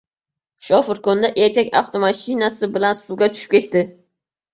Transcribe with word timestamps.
Shofirkonda 0.69 1.29
erkak 1.47 1.69
avtomashinasi 1.81 2.71
bilan 2.79 2.97
suvga 3.01 3.29
tushib 3.37 3.55
ketdi 3.57 3.85